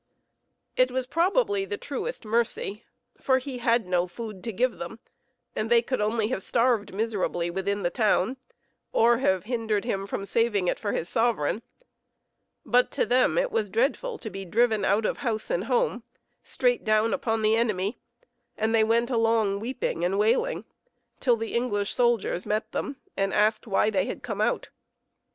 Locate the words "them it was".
13.05-13.69